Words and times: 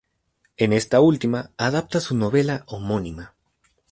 En 0.57 0.73
esta 0.73 0.99
última, 0.99 1.51
adapta 1.59 1.99
su 1.99 2.15
novela 2.17 2.63
homónima. 2.65 3.35